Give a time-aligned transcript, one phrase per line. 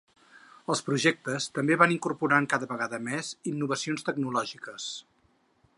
[0.75, 4.91] Els projectes també van incorporant cada vegada més innovacions tecnològiques.